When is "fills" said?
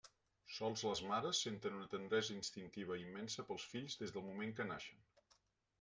3.75-4.01